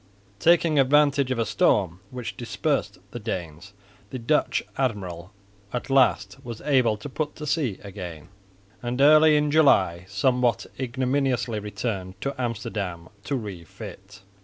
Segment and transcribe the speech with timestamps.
[0.39, 3.73] Taking advantage of a storm which dispersed the Danes,
[4.09, 5.31] the Dutch admiral
[5.71, 8.29] at last was able to put to sea again,
[8.81, 14.23] and early in July somewhat ignominiously returned to Amsterdam to refit.